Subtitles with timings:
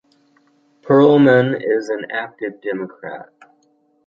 [0.81, 3.29] Perlman is an active Democrat.